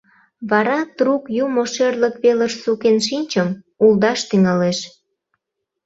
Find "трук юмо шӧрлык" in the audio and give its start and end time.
0.97-2.15